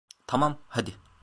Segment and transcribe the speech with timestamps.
[0.27, 0.93] Tamam, hadi.